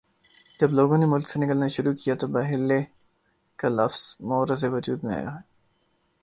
[0.59, 2.79] جب لوگوں نے ملک سے نکلنا شروع کیا تو باہرلے
[3.59, 5.33] کا لفظ معرض وجود میں آیا